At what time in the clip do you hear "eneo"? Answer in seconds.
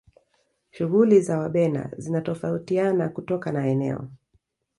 3.67-4.09